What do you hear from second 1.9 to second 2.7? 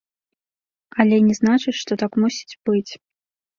так мусіць